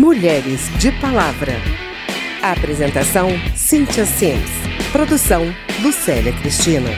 Mulheres 0.00 0.70
de 0.78 0.90
Palavra. 0.92 1.52
Apresentação: 2.40 3.28
Cíntia 3.54 4.06
Sims. 4.06 4.50
Produção: 4.90 5.54
Lucélia 5.82 6.32
Cristina. 6.32 6.88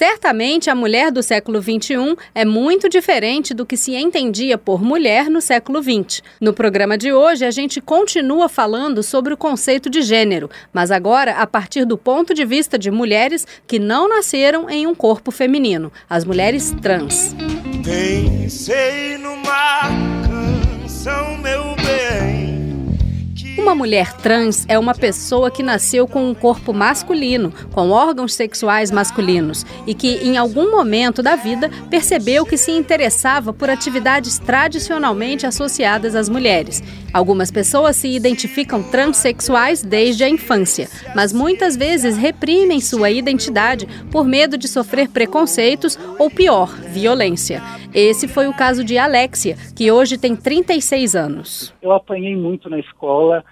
Certamente 0.00 0.70
a 0.70 0.74
mulher 0.74 1.12
do 1.12 1.22
século 1.22 1.60
XXI 1.60 2.16
é 2.34 2.42
muito 2.42 2.88
diferente 2.88 3.52
do 3.52 3.66
que 3.66 3.76
se 3.76 3.94
entendia 3.94 4.56
por 4.56 4.82
mulher 4.82 5.28
no 5.28 5.42
século 5.42 5.82
XX. 5.82 6.22
No 6.40 6.54
programa 6.54 6.96
de 6.96 7.12
hoje, 7.12 7.44
a 7.44 7.50
gente 7.50 7.82
continua 7.82 8.48
falando 8.48 9.02
sobre 9.02 9.34
o 9.34 9.36
conceito 9.36 9.90
de 9.90 10.00
gênero, 10.00 10.48
mas 10.72 10.90
agora 10.90 11.32
a 11.32 11.46
partir 11.46 11.84
do 11.84 11.98
ponto 11.98 12.32
de 12.32 12.46
vista 12.46 12.78
de 12.78 12.90
mulheres 12.90 13.46
que 13.66 13.78
não 13.78 14.08
nasceram 14.08 14.70
em 14.70 14.86
um 14.86 14.94
corpo 14.94 15.30
feminino, 15.30 15.92
as 16.08 16.24
mulheres 16.24 16.74
trans. 16.80 17.36
Pensei 17.84 19.18
uma 23.70 23.76
mulher 23.76 24.12
trans 24.14 24.66
é 24.68 24.76
uma 24.76 24.96
pessoa 24.96 25.48
que 25.48 25.62
nasceu 25.62 26.04
com 26.04 26.28
um 26.28 26.34
corpo 26.34 26.72
masculino, 26.72 27.52
com 27.70 27.90
órgãos 27.90 28.34
sexuais 28.34 28.90
masculinos 28.90 29.64
e 29.86 29.94
que, 29.94 30.16
em 30.24 30.36
algum 30.36 30.72
momento 30.72 31.22
da 31.22 31.36
vida, 31.36 31.70
percebeu 31.88 32.44
que 32.44 32.56
se 32.56 32.72
interessava 32.72 33.52
por 33.52 33.70
atividades 33.70 34.40
tradicionalmente 34.40 35.46
associadas 35.46 36.16
às 36.16 36.28
mulheres. 36.28 36.82
Algumas 37.12 37.52
pessoas 37.52 37.94
se 37.94 38.08
identificam 38.08 38.82
transexuais 38.82 39.82
desde 39.84 40.24
a 40.24 40.28
infância, 40.28 40.88
mas 41.14 41.32
muitas 41.32 41.76
vezes 41.76 42.16
reprimem 42.16 42.80
sua 42.80 43.08
identidade 43.08 43.86
por 44.10 44.26
medo 44.26 44.58
de 44.58 44.66
sofrer 44.66 45.08
preconceitos 45.08 45.96
ou, 46.18 46.28
pior, 46.28 46.74
violência. 46.88 47.62
Esse 47.94 48.26
foi 48.26 48.48
o 48.48 48.52
caso 48.52 48.82
de 48.82 48.98
Alexia, 48.98 49.56
que 49.76 49.92
hoje 49.92 50.18
tem 50.18 50.34
36 50.34 51.14
anos. 51.14 51.72
Eu 51.80 51.92
apanhei 51.92 52.34
muito 52.34 52.68
na 52.68 52.80
escola. 52.80 53.44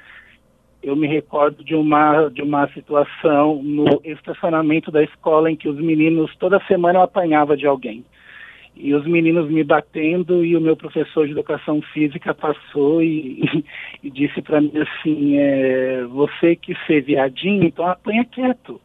Eu 0.88 0.96
me 0.96 1.06
recordo 1.06 1.62
de 1.62 1.74
uma, 1.74 2.30
de 2.30 2.40
uma 2.40 2.66
situação 2.68 3.62
no 3.62 4.00
estacionamento 4.02 4.90
da 4.90 5.02
escola 5.02 5.50
em 5.50 5.54
que 5.54 5.68
os 5.68 5.76
meninos, 5.76 6.34
toda 6.36 6.64
semana 6.64 7.00
eu 7.00 7.02
apanhava 7.02 7.54
de 7.58 7.66
alguém. 7.66 8.02
E 8.74 8.94
os 8.94 9.06
meninos 9.06 9.50
me 9.50 9.62
batendo 9.62 10.42
e 10.42 10.56
o 10.56 10.60
meu 10.62 10.74
professor 10.74 11.26
de 11.26 11.32
educação 11.32 11.82
física 11.92 12.32
passou 12.32 13.02
e, 13.02 13.42
e, 14.02 14.08
disse 14.08 14.40
para 14.40 14.62
mim 14.62 14.72
assim, 14.78 15.36
é, 15.36 16.04
você 16.04 16.56
que 16.56 16.74
ser 16.86 17.02
viadinho, 17.02 17.64
então 17.64 17.86
apanha 17.86 18.24
quieto. 18.24 18.80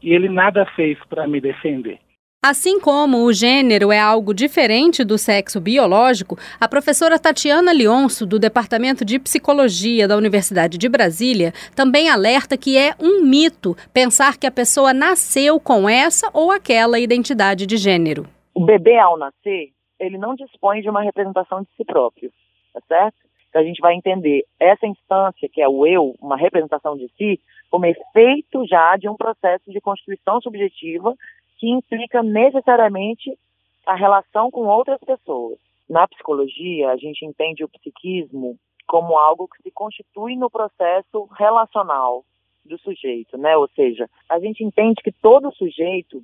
E 0.00 0.14
ele 0.14 0.28
nada 0.28 0.64
fez 0.76 0.96
para 1.08 1.26
me 1.26 1.40
defender. 1.40 1.98
Assim 2.44 2.80
como 2.80 3.18
o 3.18 3.32
gênero 3.32 3.92
é 3.92 4.00
algo 4.00 4.34
diferente 4.34 5.04
do 5.04 5.16
sexo 5.16 5.60
biológico, 5.60 6.36
a 6.60 6.66
professora 6.66 7.16
Tatiana 7.16 7.70
Leonço, 7.70 8.26
do 8.26 8.36
Departamento 8.36 9.04
de 9.04 9.20
Psicologia 9.20 10.08
da 10.08 10.16
Universidade 10.16 10.76
de 10.76 10.88
Brasília, 10.88 11.52
também 11.76 12.10
alerta 12.10 12.58
que 12.58 12.76
é 12.76 12.96
um 13.00 13.22
mito 13.22 13.76
pensar 13.94 14.36
que 14.36 14.44
a 14.44 14.50
pessoa 14.50 14.92
nasceu 14.92 15.60
com 15.60 15.88
essa 15.88 16.28
ou 16.34 16.50
aquela 16.50 16.98
identidade 16.98 17.64
de 17.64 17.76
gênero. 17.76 18.26
O 18.52 18.64
bebê, 18.64 18.98
ao 18.98 19.16
nascer, 19.16 19.70
ele 20.00 20.18
não 20.18 20.34
dispõe 20.34 20.82
de 20.82 20.90
uma 20.90 21.00
representação 21.00 21.62
de 21.62 21.68
si 21.76 21.84
próprio, 21.84 22.32
tá 22.74 22.80
certo? 22.88 23.18
Então 23.50 23.62
a 23.62 23.64
gente 23.64 23.80
vai 23.80 23.94
entender 23.94 24.44
essa 24.58 24.84
instância, 24.84 25.48
que 25.48 25.62
é 25.62 25.68
o 25.68 25.86
eu, 25.86 26.16
uma 26.20 26.36
representação 26.36 26.96
de 26.96 27.08
si, 27.16 27.38
como 27.70 27.86
efeito 27.86 28.66
já 28.66 28.96
de 28.96 29.08
um 29.08 29.14
processo 29.14 29.70
de 29.70 29.80
constituição 29.80 30.40
subjetiva 30.40 31.14
que 31.62 31.70
implica 31.70 32.24
necessariamente 32.24 33.38
a 33.86 33.94
relação 33.94 34.50
com 34.50 34.66
outras 34.66 34.98
pessoas. 34.98 35.60
Na 35.88 36.08
psicologia, 36.08 36.90
a 36.90 36.96
gente 36.96 37.24
entende 37.24 37.62
o 37.62 37.68
psiquismo 37.68 38.58
como 38.84 39.16
algo 39.16 39.46
que 39.46 39.62
se 39.62 39.70
constitui 39.70 40.34
no 40.34 40.50
processo 40.50 41.28
relacional 41.38 42.24
do 42.64 42.76
sujeito, 42.78 43.38
né? 43.38 43.56
Ou 43.56 43.68
seja, 43.76 44.10
a 44.28 44.40
gente 44.40 44.64
entende 44.64 45.00
que 45.04 45.12
todo 45.12 45.54
sujeito, 45.54 46.20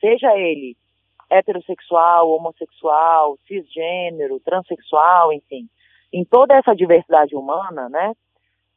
seja 0.00 0.34
ele 0.38 0.74
heterossexual, 1.28 2.30
homossexual, 2.30 3.36
cisgênero, 3.46 4.40
transexual, 4.40 5.34
enfim, 5.34 5.68
em 6.10 6.24
toda 6.24 6.56
essa 6.56 6.74
diversidade 6.74 7.36
humana, 7.36 7.90
né? 7.90 8.14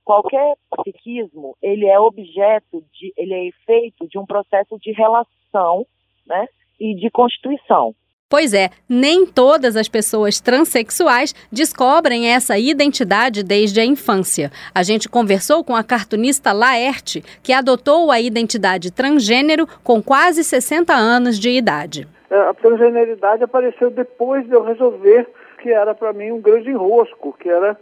Qualquer 0.03 0.57
psiquismo, 0.75 1.55
ele 1.61 1.85
é 1.85 1.97
objeto 1.97 2.83
de, 2.91 3.13
ele 3.15 3.33
é 3.33 3.45
efeito 3.45 4.09
de 4.09 4.19
um 4.19 4.25
processo 4.25 4.77
de 4.77 4.91
relação 4.91 5.87
né, 6.27 6.47
e 6.79 6.95
de 6.95 7.09
constituição. 7.11 7.93
Pois 8.29 8.53
é, 8.53 8.69
nem 8.87 9.25
todas 9.25 9.75
as 9.75 9.89
pessoas 9.89 10.39
transexuais 10.39 11.35
descobrem 11.51 12.27
essa 12.27 12.57
identidade 12.57 13.43
desde 13.43 13.81
a 13.81 13.85
infância. 13.85 14.49
A 14.73 14.83
gente 14.83 15.09
conversou 15.09 15.65
com 15.65 15.75
a 15.75 15.83
cartunista 15.83 16.53
Laerte, 16.53 17.21
que 17.43 17.51
adotou 17.51 18.09
a 18.09 18.21
identidade 18.21 18.89
transgênero 18.89 19.67
com 19.83 20.01
quase 20.01 20.45
60 20.45 20.93
anos 20.93 21.37
de 21.37 21.49
idade. 21.49 22.07
É, 22.29 22.37
a 22.37 22.53
transgeneridade 22.53 23.43
apareceu 23.43 23.91
depois 23.91 24.47
de 24.47 24.53
eu 24.53 24.63
resolver 24.63 25.27
que 25.61 25.69
era 25.69 25.93
para 25.93 26.11
mim 26.11 26.31
um 26.31 26.41
grande 26.41 26.69
enrosco, 26.69 27.35
que 27.39 27.47
era 27.47 27.77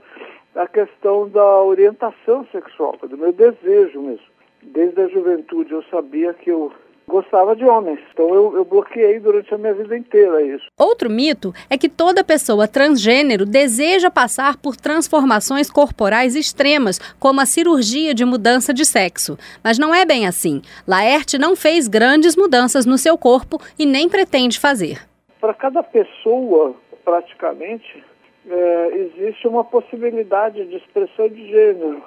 a 0.55 0.67
questão 0.67 1.29
da 1.29 1.61
orientação 1.61 2.45
sexual, 2.51 2.95
do 3.01 3.17
meu 3.17 3.31
desejo 3.31 4.01
mesmo. 4.01 4.25
Desde 4.61 5.01
a 5.01 5.07
juventude 5.07 5.71
eu 5.71 5.83
sabia 5.83 6.33
que 6.33 6.49
eu 6.49 6.71
gostava 7.09 7.55
de 7.55 7.65
homens. 7.65 7.99
Então 8.13 8.33
eu, 8.33 8.55
eu, 8.55 8.63
bloqueei 8.63 9.19
durante 9.19 9.53
a 9.53 9.57
minha 9.57 9.73
vida 9.73 9.97
inteira 9.97 10.41
isso. 10.41 10.65
Outro 10.77 11.09
mito 11.09 11.53
é 11.69 11.77
que 11.77 11.89
toda 11.89 12.23
pessoa 12.23 12.67
transgênero 12.67 13.45
deseja 13.45 14.09
passar 14.09 14.57
por 14.57 14.77
transformações 14.77 15.69
corporais 15.69 16.35
extremas, 16.35 16.99
como 17.19 17.41
a 17.41 17.45
cirurgia 17.45 18.13
de 18.13 18.23
mudança 18.23 18.73
de 18.73 18.85
sexo. 18.85 19.37
Mas 19.63 19.77
não 19.77 19.93
é 19.93 20.05
bem 20.05 20.27
assim. 20.27 20.61
Laerte 20.87 21.37
não 21.37 21.55
fez 21.55 21.87
grandes 21.87 22.35
mudanças 22.37 22.85
no 22.85 22.97
seu 22.97 23.17
corpo 23.17 23.59
e 23.77 23.85
nem 23.85 24.07
pretende 24.07 24.59
fazer. 24.59 24.99
Para 25.41 25.53
cada 25.53 25.81
pessoa, 25.81 26.75
praticamente, 27.03 28.03
é, 28.47 28.91
existe 28.95 29.47
uma 29.47 29.63
possibilidade 29.63 30.63
de 30.65 30.75
expressão 30.75 31.27
de 31.27 31.47
gênero. 31.47 32.03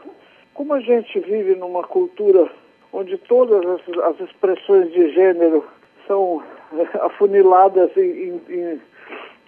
Como 0.55 0.73
a 0.75 0.81
gente 0.81 1.19
vive 1.19 1.57
numa 1.57 1.83
cultura 1.83 2.51
onde 2.93 3.17
todas 3.17 3.65
as, 3.65 3.81
as 4.05 4.21
expressões 4.21 4.93
de 4.93 5.11
gênero 5.13 5.65
são 6.07 6.43
eh, 6.75 6.89
afuniladas 7.01 7.91
em, 7.97 8.41
em, 8.49 8.81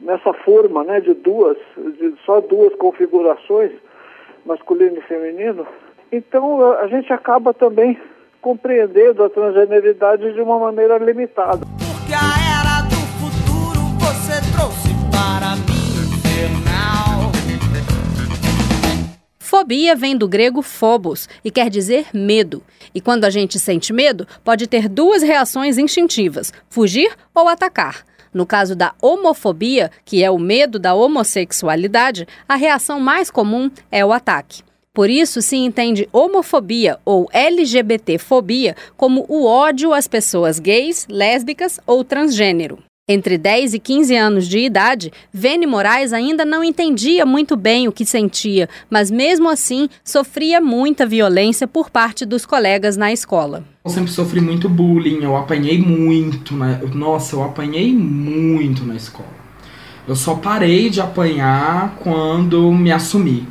nessa 0.00 0.32
forma 0.32 0.84
né, 0.84 1.00
de 1.00 1.14
duas, 1.14 1.56
de 1.76 2.14
só 2.24 2.40
duas 2.40 2.74
configurações, 2.76 3.72
masculino 4.44 4.98
e 4.98 5.02
feminino, 5.02 5.66
então 6.12 6.72
a 6.72 6.86
gente 6.86 7.12
acaba 7.12 7.52
também 7.52 7.98
compreendendo 8.40 9.24
a 9.24 9.30
transgeneridade 9.30 10.32
de 10.32 10.40
uma 10.40 10.58
maneira 10.58 10.98
limitada. 10.98 11.66
Porque 11.78 12.12
a 12.12 12.43
Fobia 19.64 19.96
vem 19.96 20.14
do 20.14 20.28
grego 20.28 20.60
phobos 20.60 21.26
e 21.42 21.50
quer 21.50 21.70
dizer 21.70 22.08
medo. 22.12 22.62
E 22.94 23.00
quando 23.00 23.24
a 23.24 23.30
gente 23.30 23.58
sente 23.58 23.94
medo, 23.94 24.28
pode 24.44 24.66
ter 24.66 24.90
duas 24.90 25.22
reações 25.22 25.78
instintivas: 25.78 26.52
fugir 26.68 27.10
ou 27.34 27.48
atacar. 27.48 28.04
No 28.30 28.44
caso 28.44 28.76
da 28.76 28.92
homofobia, 29.00 29.90
que 30.04 30.22
é 30.22 30.30
o 30.30 30.38
medo 30.38 30.78
da 30.78 30.92
homossexualidade, 30.94 32.28
a 32.46 32.56
reação 32.56 33.00
mais 33.00 33.30
comum 33.30 33.70
é 33.90 34.04
o 34.04 34.12
ataque. 34.12 34.62
Por 34.92 35.08
isso, 35.08 35.40
se 35.40 35.56
entende 35.56 36.06
homofobia 36.12 36.98
ou 37.02 37.26
LGBTfobia 37.32 38.76
como 38.98 39.24
o 39.30 39.46
ódio 39.46 39.94
às 39.94 40.06
pessoas 40.06 40.58
gays, 40.58 41.06
lésbicas 41.08 41.80
ou 41.86 42.04
transgênero. 42.04 42.84
Entre 43.06 43.36
10 43.36 43.74
e 43.74 43.78
15 43.78 44.16
anos 44.16 44.48
de 44.48 44.60
idade, 44.60 45.12
Vene 45.30 45.66
Moraes 45.66 46.10
ainda 46.14 46.42
não 46.42 46.64
entendia 46.64 47.26
muito 47.26 47.54
bem 47.54 47.86
o 47.86 47.92
que 47.92 48.06
sentia, 48.06 48.66
mas 48.88 49.10
mesmo 49.10 49.46
assim 49.50 49.90
sofria 50.02 50.58
muita 50.58 51.04
violência 51.04 51.68
por 51.68 51.90
parte 51.90 52.24
dos 52.24 52.46
colegas 52.46 52.96
na 52.96 53.12
escola. 53.12 53.62
Eu 53.84 53.90
sempre 53.90 54.10
sofri 54.10 54.40
muito 54.40 54.70
bullying, 54.70 55.22
eu 55.22 55.36
apanhei 55.36 55.78
muito, 55.78 56.56
né? 56.56 56.80
nossa, 56.94 57.36
eu 57.36 57.42
apanhei 57.42 57.94
muito 57.94 58.86
na 58.86 58.94
escola. 58.94 59.28
Eu 60.08 60.16
só 60.16 60.36
parei 60.36 60.88
de 60.88 61.02
apanhar 61.02 61.96
quando 62.02 62.72
me 62.72 62.90
assumi. 62.90 63.46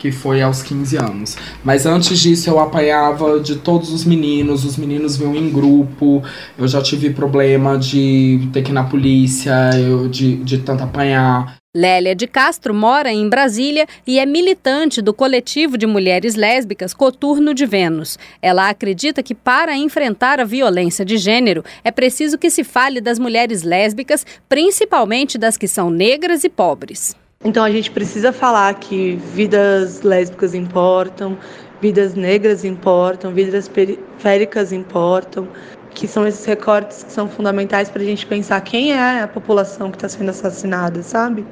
Que 0.00 0.10
foi 0.10 0.40
aos 0.40 0.62
15 0.62 0.96
anos. 0.96 1.36
Mas 1.62 1.84
antes 1.84 2.18
disso 2.18 2.48
eu 2.48 2.58
apanhava 2.58 3.38
de 3.38 3.56
todos 3.56 3.92
os 3.92 4.04
meninos, 4.04 4.64
os 4.64 4.78
meninos 4.78 5.16
vinham 5.16 5.36
em 5.36 5.50
grupo, 5.50 6.22
eu 6.58 6.66
já 6.66 6.80
tive 6.80 7.10
problema 7.10 7.78
de 7.78 8.48
ter 8.50 8.62
que 8.62 8.70
ir 8.70 8.74
na 8.74 8.84
polícia, 8.84 9.52
eu, 9.78 10.08
de, 10.08 10.36
de 10.36 10.58
tanto 10.58 10.82
apanhar. 10.82 11.60
Lélia 11.76 12.16
de 12.16 12.26
Castro 12.26 12.74
mora 12.74 13.12
em 13.12 13.28
Brasília 13.28 13.86
e 14.04 14.18
é 14.18 14.26
militante 14.26 15.00
do 15.00 15.14
coletivo 15.14 15.78
de 15.78 15.86
mulheres 15.86 16.34
lésbicas 16.34 16.94
Coturno 16.94 17.54
de 17.54 17.64
Vênus. 17.64 18.18
Ela 18.42 18.70
acredita 18.70 19.22
que 19.22 19.36
para 19.36 19.76
enfrentar 19.76 20.40
a 20.40 20.44
violência 20.44 21.04
de 21.04 21.16
gênero 21.16 21.62
é 21.84 21.92
preciso 21.92 22.38
que 22.38 22.50
se 22.50 22.64
fale 22.64 23.00
das 23.00 23.20
mulheres 23.20 23.62
lésbicas, 23.62 24.26
principalmente 24.48 25.38
das 25.38 25.56
que 25.56 25.68
são 25.68 25.90
negras 25.90 26.42
e 26.42 26.48
pobres. 26.48 27.14
Então 27.42 27.64
a 27.64 27.70
gente 27.70 27.90
precisa 27.90 28.34
falar 28.34 28.74
que 28.74 29.16
vidas 29.34 30.02
lésbicas 30.02 30.52
importam, 30.52 31.38
vidas 31.80 32.14
negras 32.14 32.66
importam, 32.66 33.32
vidas 33.32 33.66
periféricas 33.66 34.74
importam, 34.74 35.48
que 35.94 36.06
são 36.06 36.26
esses 36.26 36.44
recortes 36.44 37.02
que 37.02 37.10
são 37.10 37.26
fundamentais 37.26 37.88
para 37.88 38.02
a 38.02 38.04
gente 38.04 38.26
pensar 38.26 38.60
quem 38.60 38.92
é 38.92 39.22
a 39.22 39.26
população 39.26 39.90
que 39.90 39.96
está 39.96 40.06
sendo 40.06 40.28
assassinada, 40.28 41.02
sabe? 41.02 41.46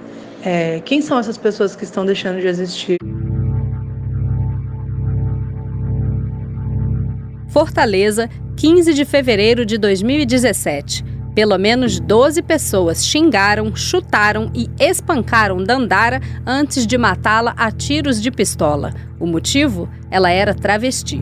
É, 0.44 0.80
quem 0.80 1.00
são 1.00 1.18
essas 1.18 1.38
pessoas 1.38 1.74
que 1.74 1.84
estão 1.84 2.04
deixando 2.04 2.38
de 2.38 2.48
existir? 2.48 2.98
Fortaleza, 7.48 8.28
15 8.58 8.92
de 8.92 9.06
fevereiro 9.06 9.64
de 9.64 9.78
2017. 9.78 11.02
Pelo 11.38 11.56
menos 11.56 12.00
12 12.00 12.42
pessoas 12.42 13.06
xingaram, 13.06 13.72
chutaram 13.76 14.50
e 14.52 14.68
espancaram 14.76 15.62
Dandara 15.62 16.20
antes 16.44 16.84
de 16.84 16.98
matá-la 16.98 17.54
a 17.56 17.70
tiros 17.70 18.20
de 18.20 18.28
pistola. 18.28 18.92
O 19.20 19.24
motivo? 19.24 19.88
Ela 20.10 20.30
era 20.30 20.52
travesti. 20.52 21.20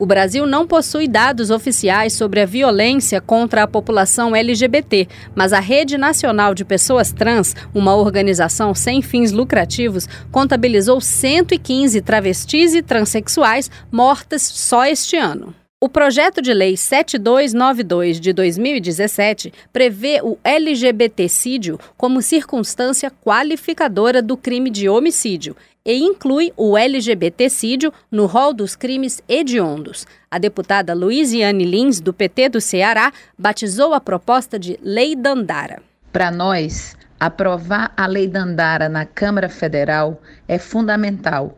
O 0.00 0.04
Brasil 0.04 0.48
não 0.48 0.66
possui 0.66 1.06
dados 1.06 1.52
oficiais 1.52 2.12
sobre 2.12 2.40
a 2.40 2.44
violência 2.44 3.20
contra 3.20 3.62
a 3.62 3.68
população 3.68 4.34
LGBT, 4.34 5.06
mas 5.32 5.52
a 5.52 5.60
Rede 5.60 5.96
Nacional 5.96 6.56
de 6.56 6.64
Pessoas 6.64 7.12
Trans, 7.12 7.54
uma 7.72 7.94
organização 7.94 8.74
sem 8.74 9.00
fins 9.00 9.30
lucrativos, 9.30 10.08
contabilizou 10.32 11.00
115 11.00 12.00
travestis 12.00 12.74
e 12.74 12.82
transexuais 12.82 13.70
mortas 13.92 14.42
só 14.42 14.84
este 14.84 15.16
ano. 15.16 15.54
O 15.78 15.90
projeto 15.90 16.40
de 16.40 16.54
lei 16.54 16.74
7292 16.74 18.18
de 18.18 18.32
2017 18.32 19.52
prevê 19.70 20.22
o 20.22 20.38
LGBTcídio 20.42 21.78
como 21.98 22.22
circunstância 22.22 23.10
qualificadora 23.10 24.22
do 24.22 24.38
crime 24.38 24.70
de 24.70 24.88
homicídio 24.88 25.54
e 25.84 25.98
inclui 25.98 26.50
o 26.56 26.78
LGBTcídio 26.78 27.92
no 28.10 28.24
rol 28.24 28.54
dos 28.54 28.74
crimes 28.74 29.22
hediondos. 29.28 30.06
A 30.30 30.38
deputada 30.38 30.94
Luiziane 30.94 31.66
Lins, 31.66 32.00
do 32.00 32.10
PT 32.10 32.48
do 32.48 32.60
Ceará, 32.60 33.12
batizou 33.36 33.92
a 33.92 34.00
proposta 34.00 34.58
de 34.58 34.80
Lei 34.82 35.14
Dandara. 35.14 35.82
Para 36.10 36.30
nós, 36.30 36.96
aprovar 37.20 37.92
a 37.94 38.06
Lei 38.06 38.26
Dandara 38.26 38.88
na 38.88 39.04
Câmara 39.04 39.50
Federal 39.50 40.22
é 40.48 40.58
fundamental 40.58 41.54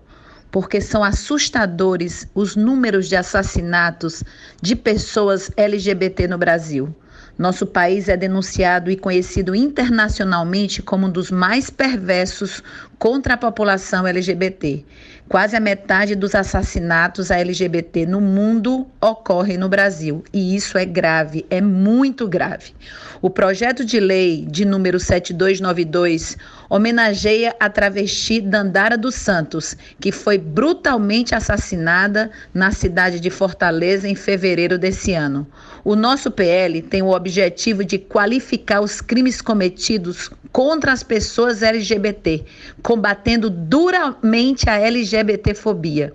porque 0.50 0.80
são 0.80 1.04
assustadores 1.04 2.26
os 2.34 2.56
números 2.56 3.08
de 3.08 3.16
assassinatos 3.16 4.22
de 4.60 4.74
pessoas 4.74 5.50
LGBT 5.56 6.26
no 6.28 6.38
Brasil. 6.38 6.94
Nosso 7.38 7.64
país 7.64 8.08
é 8.08 8.16
denunciado 8.16 8.90
e 8.90 8.96
conhecido 8.96 9.54
internacionalmente 9.54 10.82
como 10.82 11.06
um 11.06 11.10
dos 11.10 11.30
mais 11.30 11.70
perversos 11.70 12.60
contra 12.98 13.34
a 13.34 13.36
população 13.36 14.04
LGBT. 14.04 14.84
Quase 15.28 15.54
a 15.54 15.60
metade 15.60 16.16
dos 16.16 16.34
assassinatos 16.34 17.30
a 17.30 17.38
LGBT 17.38 18.06
no 18.06 18.20
mundo 18.20 18.88
ocorrem 19.00 19.56
no 19.56 19.68
Brasil, 19.68 20.24
e 20.32 20.56
isso 20.56 20.76
é 20.76 20.84
grave, 20.84 21.46
é 21.48 21.60
muito 21.60 22.26
grave. 22.26 22.72
O 23.22 23.30
projeto 23.30 23.84
de 23.84 24.00
lei 24.00 24.44
de 24.50 24.64
número 24.64 24.98
7292 24.98 26.36
homenageia 26.68 27.54
a 27.58 27.70
travesti 27.70 28.40
Dandara 28.40 28.96
dos 28.96 29.14
Santos, 29.14 29.76
que 29.98 30.12
foi 30.12 30.38
brutalmente 30.38 31.34
assassinada 31.34 32.30
na 32.52 32.70
cidade 32.70 33.20
de 33.20 33.30
Fortaleza 33.30 34.08
em 34.08 34.14
fevereiro 34.14 34.78
desse 34.78 35.14
ano. 35.14 35.46
O 35.84 35.96
nosso 35.96 36.30
PL 36.30 36.82
tem 36.82 37.02
o 37.02 37.10
objetivo 37.10 37.84
de 37.84 37.98
qualificar 37.98 38.80
os 38.80 39.00
crimes 39.00 39.40
cometidos 39.40 40.30
contra 40.52 40.92
as 40.92 41.02
pessoas 41.02 41.62
LGBT, 41.62 42.44
combatendo 42.82 43.48
duramente 43.48 44.68
a 44.68 44.78
LGBTfobia. 44.78 46.12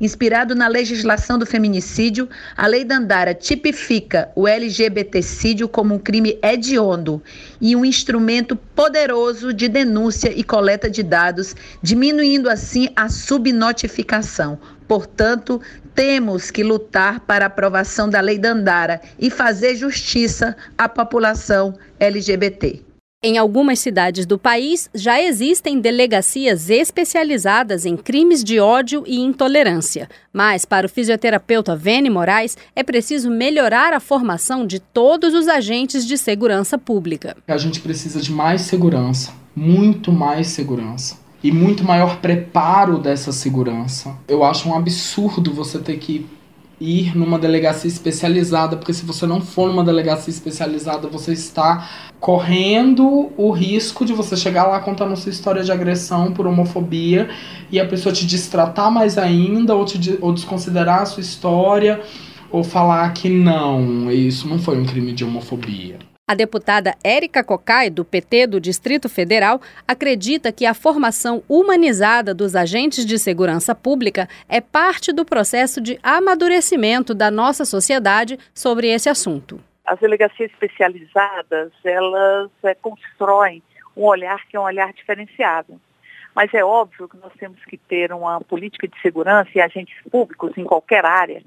Inspirado 0.00 0.54
na 0.54 0.66
legislação 0.66 1.38
do 1.38 1.44
feminicídio, 1.44 2.26
a 2.56 2.66
Lei 2.66 2.84
Dandara 2.84 3.34
tipifica 3.34 4.30
o 4.34 4.48
LGBTcídio 4.48 5.68
como 5.68 5.94
um 5.94 5.98
crime 5.98 6.38
hediondo 6.42 7.22
e 7.60 7.76
um 7.76 7.84
instrumento 7.84 8.56
poderoso 8.56 9.52
de 9.52 9.68
denúncia 9.68 10.32
e 10.34 10.42
coleta 10.42 10.88
de 10.88 11.02
dados, 11.02 11.54
diminuindo 11.82 12.48
assim 12.48 12.88
a 12.96 13.10
subnotificação. 13.10 14.58
Portanto, 14.88 15.60
temos 15.94 16.50
que 16.50 16.64
lutar 16.64 17.20
para 17.20 17.44
a 17.44 17.48
aprovação 17.48 18.08
da 18.08 18.22
Lei 18.22 18.38
Dandara 18.38 19.02
e 19.18 19.28
fazer 19.28 19.76
justiça 19.76 20.56
à 20.78 20.88
população 20.88 21.74
LGBT. 21.98 22.89
Em 23.22 23.36
algumas 23.36 23.78
cidades 23.80 24.24
do 24.24 24.38
país, 24.38 24.88
já 24.94 25.20
existem 25.20 25.78
delegacias 25.78 26.70
especializadas 26.70 27.84
em 27.84 27.94
crimes 27.94 28.42
de 28.42 28.58
ódio 28.58 29.04
e 29.06 29.20
intolerância. 29.20 30.08
Mas, 30.32 30.64
para 30.64 30.86
o 30.86 30.88
fisioterapeuta 30.88 31.76
Vene 31.76 32.08
Moraes, 32.08 32.56
é 32.74 32.82
preciso 32.82 33.30
melhorar 33.30 33.92
a 33.92 34.00
formação 34.00 34.66
de 34.66 34.80
todos 34.80 35.34
os 35.34 35.48
agentes 35.48 36.06
de 36.06 36.16
segurança 36.16 36.78
pública. 36.78 37.36
A 37.46 37.58
gente 37.58 37.80
precisa 37.80 38.22
de 38.22 38.32
mais 38.32 38.62
segurança, 38.62 39.34
muito 39.54 40.10
mais 40.10 40.46
segurança. 40.46 41.18
E 41.44 41.52
muito 41.52 41.84
maior 41.84 42.20
preparo 42.22 42.96
dessa 42.96 43.32
segurança. 43.32 44.16
Eu 44.28 44.42
acho 44.42 44.66
um 44.66 44.74
absurdo 44.74 45.52
você 45.52 45.78
ter 45.78 45.98
que 45.98 46.26
ir 46.80 47.16
numa 47.16 47.38
delegacia 47.38 47.88
especializada, 47.88 48.76
porque 48.76 48.94
se 48.94 49.04
você 49.04 49.26
não 49.26 49.40
for 49.40 49.68
numa 49.68 49.84
delegacia 49.84 50.30
especializada, 50.30 51.08
você 51.08 51.32
está 51.32 51.88
correndo 52.18 53.30
o 53.36 53.50
risco 53.50 54.04
de 54.04 54.12
você 54.12 54.36
chegar 54.36 54.66
lá 54.66 54.80
contando 54.80 55.16
sua 55.16 55.30
história 55.30 55.62
de 55.62 55.70
agressão 55.70 56.32
por 56.32 56.46
homofobia 56.46 57.28
e 57.70 57.78
a 57.78 57.86
pessoa 57.86 58.12
te 58.12 58.26
destratar 58.26 58.90
mais 58.90 59.18
ainda 59.18 59.74
ou, 59.74 59.84
te, 59.84 60.18
ou 60.20 60.32
desconsiderar 60.32 61.02
a 61.02 61.06
sua 61.06 61.20
história 61.20 62.00
ou 62.50 62.64
falar 62.64 63.12
que 63.12 63.28
não, 63.28 64.10
isso 64.10 64.48
não 64.48 64.58
foi 64.58 64.78
um 64.78 64.84
crime 64.84 65.12
de 65.12 65.24
homofobia. 65.24 66.09
A 66.30 66.34
deputada 66.34 66.94
Érica 67.02 67.42
Cocai, 67.42 67.90
do 67.90 68.04
PT 68.04 68.46
do 68.46 68.60
Distrito 68.60 69.08
Federal, 69.08 69.60
acredita 69.88 70.52
que 70.52 70.64
a 70.64 70.72
formação 70.72 71.42
humanizada 71.48 72.32
dos 72.32 72.54
agentes 72.54 73.04
de 73.04 73.18
segurança 73.18 73.74
pública 73.74 74.28
é 74.48 74.60
parte 74.60 75.12
do 75.12 75.24
processo 75.24 75.80
de 75.80 75.98
amadurecimento 76.04 77.14
da 77.14 77.32
nossa 77.32 77.64
sociedade 77.64 78.38
sobre 78.54 78.86
esse 78.86 79.08
assunto. 79.08 79.60
As 79.84 79.98
delegacias 79.98 80.52
especializadas, 80.52 81.72
elas 81.84 82.48
é, 82.62 82.76
constroem 82.76 83.60
um 83.96 84.04
olhar 84.04 84.46
que 84.46 84.56
é 84.56 84.60
um 84.60 84.62
olhar 84.62 84.92
diferenciado. 84.92 85.80
Mas 86.32 86.54
é 86.54 86.64
óbvio 86.64 87.08
que 87.08 87.16
nós 87.16 87.32
temos 87.40 87.58
que 87.64 87.76
ter 87.76 88.12
uma 88.12 88.40
política 88.40 88.86
de 88.86 88.96
segurança 89.02 89.50
e 89.56 89.60
agentes 89.60 89.96
públicos 90.08 90.56
em 90.56 90.62
qualquer 90.62 91.04
área 91.04 91.42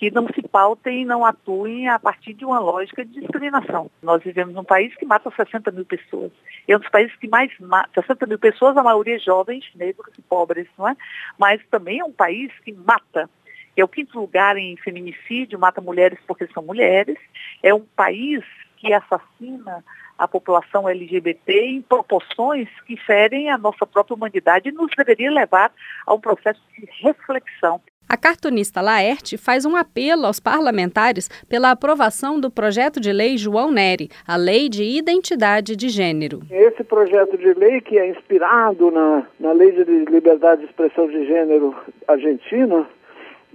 que 0.00 0.10
não 0.10 0.26
se 0.28 0.40
pautem 0.40 1.02
e 1.02 1.04
não 1.04 1.26
atuem 1.26 1.86
a 1.86 1.98
partir 1.98 2.32
de 2.32 2.42
uma 2.42 2.58
lógica 2.58 3.04
de 3.04 3.20
discriminação. 3.20 3.90
Nós 4.02 4.22
vivemos 4.22 4.54
num 4.54 4.64
país 4.64 4.94
que 4.96 5.04
mata 5.04 5.30
60 5.30 5.70
mil 5.72 5.84
pessoas. 5.84 6.32
É 6.66 6.74
um 6.74 6.80
dos 6.80 6.88
países 6.88 7.14
que 7.16 7.28
mais 7.28 7.52
mata 7.60 8.00
60 8.00 8.26
mil 8.26 8.38
pessoas, 8.38 8.78
a 8.78 8.82
maioria 8.82 9.18
jovens, 9.18 9.70
negros 9.74 10.10
e 10.18 10.22
pobres, 10.22 10.66
não 10.78 10.88
é? 10.88 10.96
Mas 11.38 11.60
também 11.70 12.00
é 12.00 12.04
um 12.04 12.12
país 12.12 12.50
que 12.64 12.72
mata. 12.72 13.28
É 13.76 13.84
o 13.84 13.88
quinto 13.88 14.18
lugar 14.18 14.56
em 14.56 14.74
feminicídio, 14.78 15.58
mata 15.58 15.82
mulheres 15.82 16.18
porque 16.26 16.46
são 16.46 16.62
mulheres. 16.62 17.18
É 17.62 17.74
um 17.74 17.84
país 17.94 18.42
que 18.78 18.94
assassina 18.94 19.84
a 20.16 20.26
população 20.26 20.88
LGBT 20.88 21.60
em 21.60 21.82
proporções 21.82 22.70
que 22.86 22.96
ferem 22.96 23.50
a 23.50 23.58
nossa 23.58 23.86
própria 23.86 24.14
humanidade 24.14 24.70
e 24.70 24.72
nos 24.72 24.90
deveria 24.96 25.30
levar 25.30 25.70
a 26.06 26.14
um 26.14 26.20
processo 26.20 26.62
de 26.74 26.88
reflexão. 27.02 27.82
A 28.10 28.16
cartunista 28.16 28.80
Laerte 28.80 29.38
faz 29.38 29.64
um 29.64 29.76
apelo 29.76 30.26
aos 30.26 30.40
parlamentares 30.40 31.28
pela 31.48 31.70
aprovação 31.70 32.40
do 32.40 32.50
projeto 32.50 32.98
de 32.98 33.12
lei 33.12 33.38
João 33.38 33.70
Neri, 33.70 34.08
a 34.26 34.34
Lei 34.34 34.68
de 34.68 34.82
Identidade 34.82 35.76
de 35.76 35.88
Gênero. 35.88 36.40
Esse 36.50 36.82
projeto 36.82 37.38
de 37.38 37.54
lei, 37.54 37.80
que 37.80 37.96
é 37.96 38.08
inspirado 38.08 38.90
na, 38.90 39.24
na 39.38 39.52
Lei 39.52 39.70
de 39.70 39.84
Liberdade 40.10 40.62
de 40.62 40.66
Expressão 40.66 41.06
de 41.06 41.24
Gênero 41.24 41.72
argentina, 42.08 42.84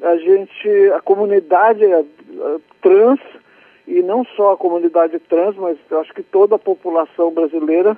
a 0.01 0.15
gente, 0.15 0.69
a 0.95 1.01
comunidade 1.01 1.81
trans, 2.81 3.19
e 3.85 4.01
não 4.01 4.24
só 4.38 4.53
a 4.53 4.57
comunidade 4.57 5.19
trans, 5.19 5.57
mas 5.57 5.77
acho 6.00 6.13
que 6.13 6.24
toda 6.24 6.55
a 6.55 6.59
população 6.59 7.29
brasileira 7.29 7.97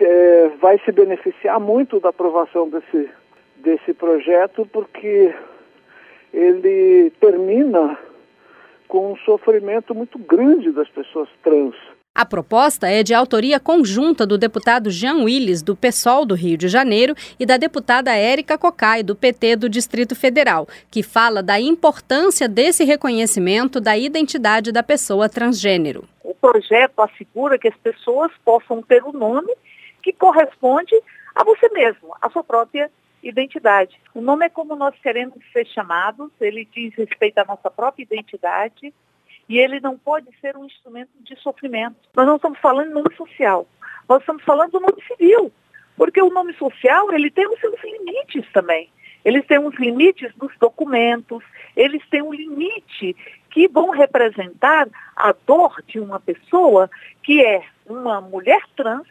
é, 0.00 0.50
vai 0.58 0.80
se 0.86 0.90
beneficiar 0.90 1.60
muito 1.60 2.00
da 2.00 2.08
aprovação 2.08 2.66
desse, 2.66 3.10
desse 3.58 3.92
projeto, 3.92 4.66
porque 4.72 5.34
ele 6.36 7.10
termina 7.18 7.98
com 8.86 9.12
um 9.12 9.16
sofrimento 9.18 9.94
muito 9.94 10.18
grande 10.18 10.70
das 10.70 10.88
pessoas 10.90 11.28
trans. 11.42 11.74
A 12.14 12.24
proposta 12.24 12.88
é 12.88 13.02
de 13.02 13.12
autoria 13.12 13.58
conjunta 13.58 14.26
do 14.26 14.38
deputado 14.38 14.90
Jean 14.90 15.24
Willis, 15.24 15.62
do 15.62 15.76
PSOL 15.76 16.24
do 16.24 16.34
Rio 16.34 16.56
de 16.56 16.68
Janeiro, 16.68 17.14
e 17.38 17.44
da 17.44 17.56
deputada 17.56 18.14
Érica 18.14 18.56
Cocai, 18.56 19.02
do 19.02 19.14
PT 19.14 19.56
do 19.56 19.68
Distrito 19.68 20.14
Federal, 20.14 20.66
que 20.90 21.02
fala 21.02 21.42
da 21.42 21.60
importância 21.60 22.48
desse 22.48 22.84
reconhecimento 22.84 23.80
da 23.80 23.98
identidade 23.98 24.72
da 24.72 24.82
pessoa 24.82 25.28
transgênero. 25.28 26.04
O 26.22 26.34
projeto 26.34 27.00
assegura 27.00 27.58
que 27.58 27.68
as 27.68 27.76
pessoas 27.76 28.30
possam 28.44 28.82
ter 28.82 29.02
o 29.02 29.10
um 29.10 29.12
nome 29.12 29.54
que 30.02 30.12
corresponde 30.12 30.94
a 31.34 31.44
você 31.44 31.68
mesmo, 31.70 32.14
a 32.22 32.30
sua 32.30 32.42
própria 32.42 32.90
identidade. 33.28 33.98
O 34.14 34.20
nome 34.20 34.46
é 34.46 34.48
como 34.48 34.76
nós 34.76 34.94
queremos 35.00 35.36
ser 35.52 35.66
chamados, 35.66 36.30
ele 36.40 36.66
diz 36.72 36.94
respeito 36.94 37.38
à 37.38 37.44
nossa 37.44 37.70
própria 37.70 38.02
identidade 38.02 38.92
e 39.48 39.58
ele 39.58 39.80
não 39.80 39.96
pode 39.96 40.28
ser 40.40 40.56
um 40.56 40.64
instrumento 40.64 41.10
de 41.20 41.36
sofrimento. 41.36 41.96
Nós 42.14 42.26
não 42.26 42.36
estamos 42.36 42.58
falando 42.58 42.88
de 42.88 42.94
nome 42.94 43.14
social, 43.16 43.66
nós 44.08 44.20
estamos 44.20 44.42
falando 44.44 44.72
do 44.72 44.80
nome 44.80 45.02
civil, 45.06 45.52
porque 45.96 46.20
o 46.20 46.30
nome 46.30 46.52
social 46.54 47.12
ele 47.12 47.30
tem 47.30 47.46
os 47.46 47.60
seus 47.60 47.80
limites 47.82 48.44
também. 48.52 48.90
Eles 49.24 49.44
têm 49.46 49.58
os 49.58 49.74
limites 49.74 50.32
dos 50.36 50.52
documentos, 50.58 51.42
eles 51.76 52.00
têm 52.08 52.22
um 52.22 52.32
limite 52.32 53.16
que 53.50 53.66
vão 53.66 53.90
representar 53.90 54.88
a 55.16 55.34
dor 55.46 55.82
de 55.86 55.98
uma 55.98 56.20
pessoa 56.20 56.88
que 57.24 57.44
é 57.44 57.64
uma 57.86 58.20
mulher 58.20 58.62
trans 58.76 59.06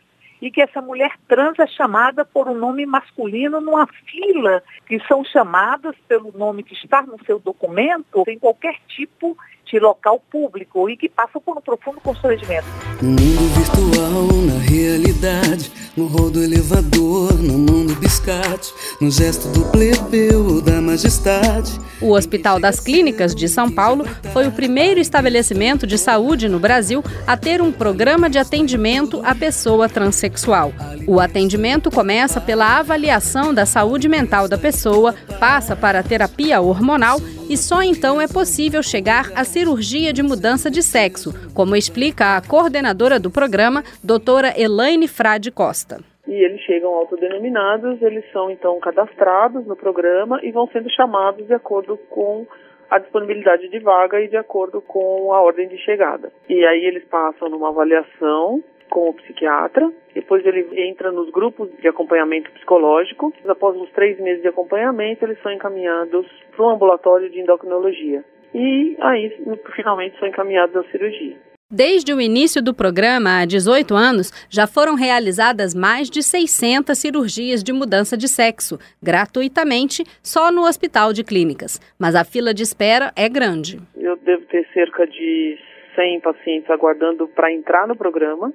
e 0.46 0.52
que 0.52 0.62
essa 0.62 0.80
mulher 0.80 1.12
trans 1.28 1.58
é 1.58 1.66
chamada 1.66 2.24
por 2.24 2.48
um 2.48 2.54
nome 2.54 2.86
masculino 2.86 3.60
numa 3.60 3.88
fila, 3.88 4.62
que 4.86 5.00
são 5.08 5.24
chamadas 5.26 5.96
pelo 6.08 6.32
nome 6.38 6.62
que 6.62 6.76
está 6.76 7.02
no 7.02 7.18
seu 7.26 7.40
documento 7.40 8.24
em 8.28 8.38
qualquer 8.38 8.80
tipo 8.88 9.36
de 9.66 9.80
local 9.80 10.22
público 10.32 10.90
e 10.90 10.96
que 10.96 11.10
passam 11.10 11.42
por 11.42 11.58
um 11.58 11.62
profundo 11.62 12.00
constrangimento. 12.02 12.66
No 13.02 13.10
mundo 13.10 13.54
virtual, 13.56 14.28
na 14.42 14.60
realidade, 14.60 15.72
no 15.98 16.08
rol 16.08 16.30
do 16.30 16.44
elevador, 16.44 17.34
na 17.42 17.54
mão 17.54 17.86
do 17.86 17.96
biscate, 17.96 18.74
no 19.02 19.10
gesto 19.10 19.48
do 19.50 19.66
plebeu 19.72 20.62
da 20.62 20.82
majestade. 20.82 21.80
O 22.02 22.12
Hospital 22.12 22.60
das 22.60 22.80
Clínicas 22.80 23.34
de 23.34 23.48
São 23.48 23.72
Paulo 23.72 24.06
foi 24.34 24.48
o 24.48 24.52
primeiro 24.52 25.00
estabelecimento 25.00 25.88
de 25.88 25.98
saúde 25.98 26.48
no 26.48 26.60
Brasil 26.60 27.04
a 27.26 27.38
ter 27.38 27.62
um 27.62 27.72
programa 27.72 28.30
de 28.30 28.38
atendimento 28.38 29.22
à 29.24 29.34
pessoa 29.34 29.90
transexual. 29.90 30.74
O 31.08 31.20
atendimento 31.20 31.90
começa 31.90 32.42
pela 32.42 32.80
avaliação 32.80 33.54
da 33.54 33.66
saúde 33.66 34.08
mental 34.08 34.48
da 34.48 34.58
pessoa, 34.58 35.16
passa 35.40 35.76
para 35.76 36.00
a 36.00 36.04
terapia 36.04 36.62
hormonal 36.62 37.20
e 37.50 37.56
só 37.56 37.82
então 37.82 38.20
é 38.20 38.28
possível 38.28 38.82
chegar 38.82 39.32
à 39.36 39.44
cirurgia 39.44 40.12
de 40.12 40.24
mudança 40.24 40.70
de 40.70 40.82
sexo, 40.82 41.32
como 41.54 41.76
explica 41.76 42.36
a 42.36 42.42
coordenadora 42.42 43.20
do 43.20 43.30
programa, 43.30 43.84
doutora 44.04 44.54
Elaine 44.60 45.08
Frade 45.08 45.52
Costa. 45.52 46.00
E 46.28 46.34
eles 46.34 46.60
chegam 46.62 46.94
autodenominados, 46.96 48.02
eles 48.02 48.24
são 48.32 48.50
então 48.50 48.80
cadastrados 48.80 49.66
no 49.68 49.76
programa 49.76 50.40
e 50.42 50.52
vão 50.52 50.68
sendo 50.68 50.90
chamados 50.90 51.46
de 51.46 51.54
acordo 51.54 51.98
com 52.10 52.48
a 52.90 52.98
disponibilidade 52.98 53.70
de 53.70 53.80
vaga 53.80 54.20
e 54.22 54.28
de 54.28 54.38
acordo 54.38 54.82
com 54.82 55.34
a 55.34 55.42
ordem 55.42 55.68
de 55.68 55.78
chegada. 55.78 56.32
E 56.50 56.66
aí 56.66 56.86
eles 56.86 57.04
passam 57.06 57.50
numa 57.50 57.70
avaliação 57.70 58.64
com 58.90 59.10
o 59.10 59.14
psiquiatra, 59.14 59.92
depois 60.14 60.46
ele 60.46 60.68
entra 60.90 61.12
nos 61.12 61.30
grupos 61.32 61.70
de 61.82 61.88
acompanhamento 61.88 62.52
psicológico. 62.52 63.34
Após 63.48 63.76
os 63.76 63.90
três 63.92 64.20
meses 64.20 64.42
de 64.42 64.48
acompanhamento, 64.48 65.26
eles 65.26 65.42
são 65.42 65.52
encaminhados 65.52 66.26
para 66.56 66.66
um 66.66 66.70
ambulatório 66.70 67.30
de 67.30 67.40
endocrinologia. 67.40 68.24
E 68.54 68.96
aí, 69.02 69.38
finalmente, 69.76 70.18
são 70.18 70.28
encaminhados 70.28 70.76
à 70.76 70.84
cirurgia. 70.90 71.36
Desde 71.70 72.14
o 72.14 72.22
início 72.22 72.62
do 72.62 72.76
programa, 72.76 73.42
há 73.42 73.46
18 73.46 73.96
anos, 73.96 74.32
já 74.50 74.68
foram 74.68 74.94
realizadas 74.94 75.74
mais 75.74 76.12
de 76.12 76.22
600 76.22 76.96
cirurgias 76.96 77.64
de 77.64 77.74
mudança 77.74 78.16
de 78.16 78.28
sexo, 78.28 78.78
gratuitamente, 79.02 80.04
só 80.22 80.52
no 80.52 80.62
Hospital 80.62 81.12
de 81.12 81.24
Clínicas. 81.24 81.82
Mas 82.00 82.16
a 82.16 82.24
fila 82.24 82.54
de 82.54 82.62
espera 82.62 83.12
é 83.16 83.28
grande. 83.28 83.80
Eu 83.98 84.16
devo 84.16 84.46
ter 84.46 84.66
cerca 84.74 85.08
de 85.08 85.58
100 85.96 86.20
pacientes 86.20 86.70
aguardando 86.70 87.28
para 87.30 87.52
entrar 87.52 87.88
no 87.88 87.96
programa. 87.96 88.54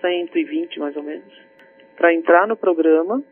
120 0.00 0.78
mais 0.78 0.96
ou 0.96 1.02
menos, 1.02 1.32
para 1.96 2.12
entrar 2.14 2.46
no 2.46 2.56
programa. 2.56 3.22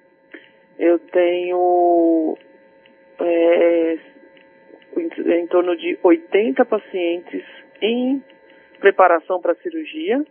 Eu 0.79 0.99
tenho 0.99 2.37
é, 3.21 3.99
em 5.41 5.47
torno 5.47 5.77
de 5.77 5.99
80 6.03 6.65
pacientes 6.65 7.45
em 7.81 8.23
preparação 8.79 9.41
para 9.41 9.55
cirurgia, 9.57 10.25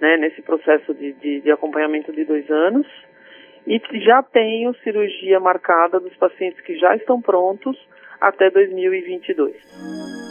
né, 0.00 0.16
nesse 0.16 0.42
processo 0.42 0.92
de, 0.94 1.12
de, 1.12 1.40
de 1.40 1.50
acompanhamento 1.50 2.12
de 2.12 2.24
dois 2.24 2.50
anos. 2.50 2.86
E 3.66 3.80
já 4.00 4.22
tenho 4.22 4.74
cirurgia 4.82 5.40
marcada 5.40 5.98
dos 5.98 6.14
pacientes 6.16 6.60
que 6.60 6.76
já 6.76 6.94
estão 6.96 7.20
prontos 7.20 7.78
até 8.20 8.50
2022. 8.50 10.23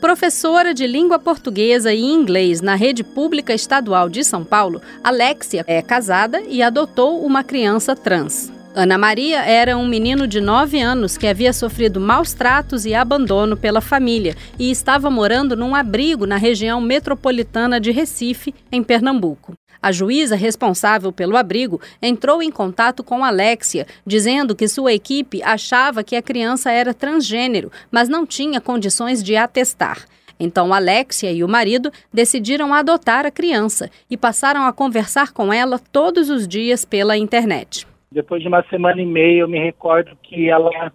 Professora 0.00 0.72
de 0.72 0.86
língua 0.86 1.18
portuguesa 1.18 1.92
e 1.92 2.00
inglês 2.00 2.62
na 2.62 2.74
rede 2.74 3.04
pública 3.04 3.52
estadual 3.52 4.08
de 4.08 4.24
São 4.24 4.42
Paulo, 4.42 4.80
Alexia 5.04 5.62
é 5.66 5.82
casada 5.82 6.40
e 6.48 6.62
adotou 6.62 7.22
uma 7.22 7.44
criança 7.44 7.94
trans. 7.94 8.50
Ana 8.74 8.96
Maria 8.96 9.40
era 9.40 9.76
um 9.76 9.86
menino 9.86 10.26
de 10.26 10.40
9 10.40 10.80
anos 10.80 11.18
que 11.18 11.26
havia 11.26 11.52
sofrido 11.52 12.00
maus 12.00 12.32
tratos 12.32 12.86
e 12.86 12.94
abandono 12.94 13.58
pela 13.58 13.82
família 13.82 14.34
e 14.58 14.70
estava 14.70 15.10
morando 15.10 15.54
num 15.54 15.74
abrigo 15.74 16.24
na 16.24 16.36
região 16.36 16.80
metropolitana 16.80 17.78
de 17.78 17.90
Recife, 17.90 18.54
em 18.72 18.82
Pernambuco. 18.82 19.59
A 19.82 19.90
juíza 19.90 20.36
responsável 20.36 21.10
pelo 21.10 21.36
abrigo 21.36 21.80
entrou 22.02 22.42
em 22.42 22.50
contato 22.50 23.02
com 23.02 23.24
Alexia, 23.24 23.86
dizendo 24.06 24.54
que 24.54 24.68
sua 24.68 24.92
equipe 24.92 25.42
achava 25.42 26.04
que 26.04 26.16
a 26.16 26.22
criança 26.22 26.70
era 26.70 26.92
transgênero, 26.92 27.70
mas 27.90 28.08
não 28.08 28.26
tinha 28.26 28.60
condições 28.60 29.22
de 29.22 29.36
atestar. 29.36 30.04
Então 30.38 30.72
Alexia 30.72 31.32
e 31.32 31.44
o 31.44 31.48
marido 31.48 31.90
decidiram 32.12 32.72
adotar 32.72 33.26
a 33.26 33.30
criança 33.30 33.90
e 34.10 34.16
passaram 34.16 34.66
a 34.66 34.72
conversar 34.72 35.32
com 35.32 35.52
ela 35.52 35.78
todos 35.78 36.30
os 36.30 36.48
dias 36.48 36.84
pela 36.84 37.16
internet. 37.16 37.86
Depois 38.12 38.42
de 38.42 38.48
uma 38.48 38.62
semana 38.68 39.00
e 39.00 39.06
meia, 39.06 39.40
eu 39.40 39.48
me 39.48 39.58
recordo 39.58 40.16
que 40.22 40.48
ela, 40.48 40.92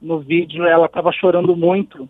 no 0.00 0.18
vídeo, 0.18 0.64
ela 0.64 0.86
estava 0.86 1.12
chorando 1.12 1.54
muito 1.56 2.08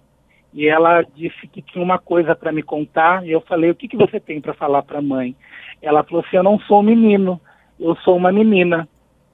e 0.52 0.66
ela 0.66 1.02
disse 1.02 1.46
que 1.46 1.60
tinha 1.60 1.84
uma 1.84 1.98
coisa 1.98 2.34
para 2.34 2.52
me 2.52 2.62
contar 2.62 3.26
e 3.26 3.30
eu 3.30 3.40
falei: 3.40 3.70
o 3.70 3.74
que, 3.74 3.88
que 3.88 3.96
você 3.96 4.18
tem 4.18 4.40
para 4.40 4.54
falar 4.54 4.82
para 4.82 4.98
a 4.98 5.02
mãe? 5.02 5.36
Ela 5.82 6.02
falou 6.02 6.24
assim: 6.24 6.36
Eu 6.36 6.42
não 6.42 6.58
sou 6.60 6.80
um 6.80 6.84
menino, 6.84 7.40
eu 7.78 7.94
sou 7.96 8.16
uma 8.16 8.32
menina. 8.32 8.88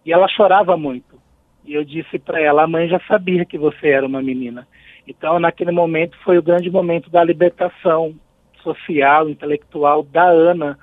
E 0.04 0.12
ela 0.12 0.28
chorava 0.28 0.76
muito. 0.76 1.18
E 1.64 1.72
eu 1.74 1.84
disse 1.84 2.18
para 2.18 2.40
ela: 2.40 2.64
A 2.64 2.66
mãe 2.66 2.88
já 2.88 3.00
sabia 3.06 3.44
que 3.44 3.56
você 3.56 3.88
era 3.88 4.06
uma 4.06 4.20
menina. 4.20 4.66
Então, 5.06 5.38
naquele 5.38 5.70
momento, 5.70 6.16
foi 6.24 6.38
o 6.38 6.42
grande 6.42 6.70
momento 6.70 7.10
da 7.10 7.22
libertação 7.22 8.14
social, 8.62 9.28
intelectual 9.28 10.02
da 10.02 10.24
Ana, 10.24 10.78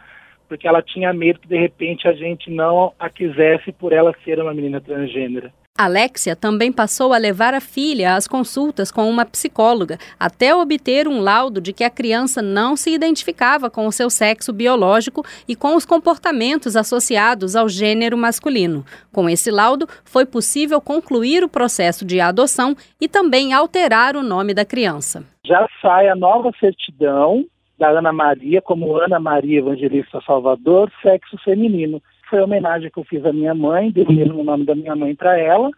porque 0.47 0.67
ela 0.67 0.81
tinha 0.81 1.11
medo 1.11 1.39
que 1.39 1.47
de 1.47 1.57
repente 1.57 2.07
a 2.07 2.13
gente 2.13 2.49
não 2.51 2.93
a 2.99 3.09
quisesse 3.09 3.71
por 3.71 3.91
ela 3.91 4.15
ser 4.23 4.39
uma 4.39 4.53
menina 4.53 4.79
transgênera. 4.79 5.51
Alexia 5.83 6.35
também 6.35 6.71
passou 6.71 7.11
a 7.11 7.17
levar 7.17 7.55
a 7.55 7.59
filha 7.59 8.15
às 8.15 8.27
consultas 8.27 8.91
com 8.91 9.09
uma 9.09 9.25
psicóloga, 9.25 9.97
até 10.19 10.53
obter 10.53 11.07
um 11.07 11.19
laudo 11.19 11.59
de 11.59 11.73
que 11.73 11.83
a 11.83 11.89
criança 11.89 12.39
não 12.41 12.75
se 12.75 12.93
identificava 12.93 13.69
com 13.69 13.87
o 13.87 13.91
seu 13.91 14.09
sexo 14.09 14.53
biológico 14.53 15.25
e 15.47 15.55
com 15.55 15.75
os 15.75 15.85
comportamentos 15.85 16.75
associados 16.75 17.55
ao 17.55 17.67
gênero 17.67 18.15
masculino. 18.15 18.85
Com 19.11 19.27
esse 19.27 19.49
laudo, 19.49 19.87
foi 20.05 20.25
possível 20.25 20.79
concluir 20.79 21.43
o 21.43 21.49
processo 21.49 22.05
de 22.05 22.19
adoção 22.19 22.75
e 22.99 23.07
também 23.07 23.51
alterar 23.51 24.15
o 24.15 24.21
nome 24.21 24.53
da 24.53 24.63
criança. 24.63 25.23
Já 25.43 25.67
sai 25.81 26.09
a 26.09 26.15
nova 26.15 26.51
certidão 26.59 27.43
da 27.79 27.89
Ana 27.89 28.13
Maria 28.13 28.61
como 28.61 28.95
Ana 28.97 29.19
Maria 29.19 29.57
Evangelista 29.57 30.21
Salvador, 30.27 30.91
sexo 31.01 31.35
feminino 31.43 31.99
foi 32.31 32.39
a 32.39 32.45
homenagem 32.45 32.89
que 32.89 32.97
eu 32.97 33.03
fiz 33.03 33.23
à 33.25 33.33
minha 33.33 33.53
mãe, 33.53 33.91
dei 33.91 34.05
o 34.05 34.11
mesmo 34.11 34.41
nome 34.43 34.65
da 34.65 34.73
minha 34.73 34.95
mãe 34.95 35.13
para 35.13 35.37
ela. 35.37 35.69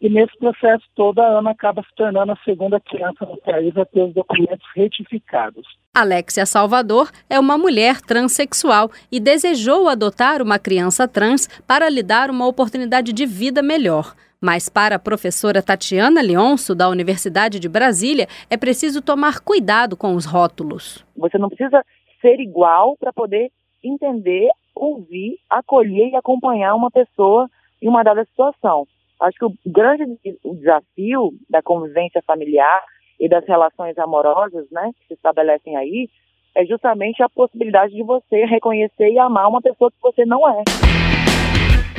E 0.00 0.08
nesse 0.08 0.36
processo 0.38 0.84
todo, 0.94 1.18
a 1.18 1.38
Ana 1.38 1.50
acaba 1.50 1.82
se 1.82 1.94
tornando 1.94 2.32
a 2.32 2.38
segunda 2.44 2.80
criança 2.80 3.26
no 3.26 3.36
país 3.36 3.76
a 3.76 3.84
ter 3.84 4.00
os 4.02 4.14
documentos 4.14 4.66
retificados. 4.74 5.66
Alexia 5.94 6.46
Salvador 6.46 7.10
é 7.28 7.38
uma 7.38 7.58
mulher 7.58 8.00
transexual 8.00 8.90
e 9.10 9.20
desejou 9.20 9.88
adotar 9.88 10.40
uma 10.40 10.58
criança 10.58 11.06
trans 11.06 11.48
para 11.66 11.90
lhe 11.90 12.02
dar 12.02 12.30
uma 12.30 12.46
oportunidade 12.46 13.12
de 13.12 13.26
vida 13.26 13.60
melhor. 13.60 14.14
Mas 14.40 14.68
para 14.68 14.94
a 14.94 15.00
professora 15.00 15.60
Tatiana 15.60 16.22
Leonço, 16.22 16.76
da 16.76 16.88
Universidade 16.88 17.58
de 17.58 17.68
Brasília, 17.68 18.28
é 18.48 18.56
preciso 18.56 19.02
tomar 19.02 19.40
cuidado 19.40 19.96
com 19.96 20.14
os 20.14 20.24
rótulos. 20.24 21.04
Você 21.16 21.36
não 21.38 21.48
precisa 21.48 21.84
ser 22.22 22.38
igual 22.38 22.96
para 22.96 23.12
poder 23.12 23.50
entender, 23.82 24.48
ouvir, 24.78 25.38
acolher 25.50 26.08
e 26.10 26.16
acompanhar 26.16 26.74
uma 26.74 26.90
pessoa 26.90 27.48
em 27.82 27.88
uma 27.88 28.02
dada 28.02 28.24
situação. 28.24 28.86
Acho 29.20 29.38
que 29.38 29.44
o 29.44 29.54
grande 29.66 30.04
desafio 30.44 31.32
da 31.50 31.60
convivência 31.60 32.22
familiar 32.26 32.82
e 33.18 33.28
das 33.28 33.44
relações 33.46 33.98
amorosas, 33.98 34.66
né, 34.70 34.90
que 34.98 35.08
se 35.08 35.14
estabelecem 35.14 35.76
aí, 35.76 36.08
é 36.54 36.64
justamente 36.64 37.22
a 37.22 37.28
possibilidade 37.28 37.92
de 37.92 38.02
você 38.02 38.44
reconhecer 38.44 39.10
e 39.10 39.18
amar 39.18 39.48
uma 39.48 39.60
pessoa 39.60 39.90
que 39.90 39.96
você 40.00 40.24
não 40.24 40.48
é. 40.48 40.62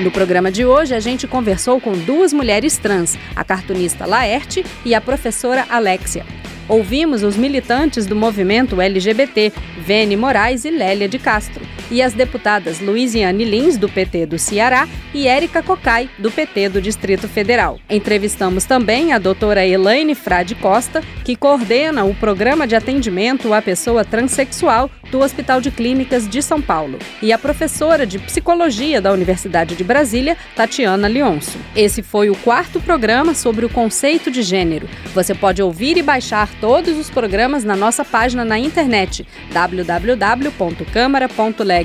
No 0.02 0.12
programa 0.12 0.50
de 0.50 0.66
hoje, 0.66 0.96
a 0.96 1.00
gente 1.00 1.28
conversou 1.28 1.82
com 1.82 1.92
duas 1.92 2.32
mulheres 2.32 2.78
trans, 2.78 3.18
a 3.36 3.44
cartunista 3.44 4.06
Laerte 4.06 4.64
e 4.86 4.96
a 4.96 5.02
professora 5.02 5.66
Alexia. 5.70 6.24
Ouvimos 6.70 7.22
os 7.22 7.36
militantes 7.36 8.06
do 8.06 8.16
movimento 8.16 8.80
LGBT, 8.80 9.52
Vene 9.78 10.16
Moraes 10.16 10.64
e 10.64 10.72
Lélia 10.72 11.10
de 11.10 11.20
Castro, 11.20 11.66
e 11.92 12.02
as 12.02 12.14
deputadas 12.14 12.80
Luiziane 12.80 13.46
Lins, 13.46 13.78
do 13.78 13.88
PT 13.90 14.26
do 14.26 14.38
Ceará, 14.38 14.88
e 15.14 15.28
Érica 15.28 15.64
Cocai, 15.64 16.10
do 16.18 16.32
PT 16.32 16.70
do 16.70 16.82
Distrito 16.82 17.28
Federal. 17.28 17.78
Entrevistamos 17.90 18.64
também 18.66 19.12
a 19.12 19.18
doutora 19.18 19.66
Elaine 19.66 20.16
Frade 20.16 20.56
Costa, 20.56 21.02
que 21.24 21.36
coordena 21.36 22.06
o 22.06 22.16
programa 22.16 22.66
de 22.68 22.76
atendimento 22.76 23.54
à 23.54 23.62
pessoa 23.62 24.06
transexual 24.06 24.90
do 25.12 25.20
Hospital 25.20 25.60
de 25.60 25.72
Clínicas 25.72 26.30
de 26.30 26.42
São 26.42 26.62
Paulo, 26.62 26.98
e 27.22 27.34
a 27.34 27.38
professora 27.38 28.06
de 28.06 28.20
psicologia 28.20 29.02
da 29.02 29.12
Universidade 29.12 29.76
de 29.76 29.84
Brasília, 29.84 30.38
Tatiana 30.56 31.08
Leonço. 31.08 31.58
Esse 31.76 32.04
foi 32.04 32.30
o 32.30 32.36
quarto 32.36 32.80
programa 32.80 33.34
sobre 33.34 33.66
o 33.66 33.70
conceito 33.70 34.30
de 34.30 34.44
gênero. 34.44 34.88
Você 35.14 35.34
pode 35.34 35.64
ouvir 35.64 35.98
e 35.98 36.04
baixar 36.04 36.48
todos 36.62 36.96
os 36.98 37.10
programas 37.10 37.64
na 37.64 37.76
nossa 37.76 38.06
página 38.06 38.46
na 38.46 38.60
internet 38.60 39.26
www.câmara.leg.br 39.52 41.79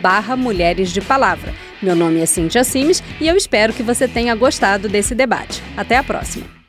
barra 0.00 0.36
Mulheres 0.36 0.90
de 0.90 1.00
Palavra. 1.00 1.54
Meu 1.82 1.96
nome 1.96 2.20
é 2.20 2.26
Cintia 2.26 2.64
Simes 2.64 3.02
e 3.20 3.26
eu 3.26 3.36
espero 3.36 3.72
que 3.72 3.82
você 3.82 4.06
tenha 4.06 4.34
gostado 4.34 4.88
desse 4.88 5.14
debate. 5.14 5.62
Até 5.76 5.96
a 5.96 6.02
próxima! 6.02 6.61